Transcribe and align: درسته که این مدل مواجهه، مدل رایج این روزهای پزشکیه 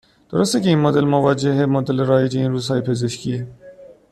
درسته 0.31 0.61
که 0.61 0.69
این 0.69 0.79
مدل 0.79 1.03
مواجهه، 1.05 1.65
مدل 1.65 1.99
رایج 1.99 2.37
این 2.37 2.51
روزهای 2.51 2.81
پزشکیه 2.81 3.47